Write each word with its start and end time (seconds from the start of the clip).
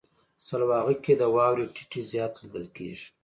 سلواغه 0.47 0.93
کې 1.03 1.13
د 1.17 1.23
واورې 1.35 1.65
ټيټی 1.75 2.01
زیات 2.11 2.33
لیدل 2.41 2.65
کیږي. 2.77 3.07